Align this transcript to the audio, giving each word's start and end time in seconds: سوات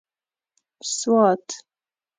سوات 0.97 1.45